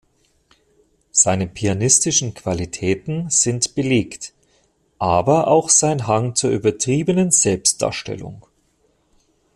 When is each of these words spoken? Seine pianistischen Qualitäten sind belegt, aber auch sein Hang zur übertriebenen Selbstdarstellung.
Seine 1.11 1.45
pianistischen 1.45 2.33
Qualitäten 2.33 3.29
sind 3.29 3.75
belegt, 3.75 4.33
aber 4.97 5.47
auch 5.47 5.69
sein 5.69 6.07
Hang 6.07 6.33
zur 6.33 6.49
übertriebenen 6.49 7.29
Selbstdarstellung. 7.29 8.43